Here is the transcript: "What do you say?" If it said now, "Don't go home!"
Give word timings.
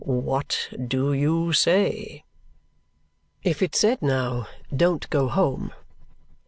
"What 0.03 0.69
do 0.83 1.13
you 1.13 1.53
say?" 1.53 2.23
If 3.43 3.61
it 3.61 3.75
said 3.75 4.01
now, 4.01 4.47
"Don't 4.75 5.07
go 5.11 5.27
home!" 5.29 5.73